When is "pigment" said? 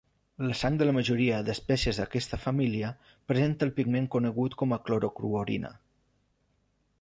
3.81-4.09